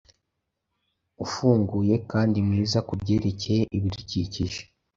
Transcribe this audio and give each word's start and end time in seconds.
ufunguye 1.23 1.95
kandi 2.11 2.37
mwiza 2.47 2.79
kubyerekeye 2.87 3.63
ibidukikije 3.77 4.61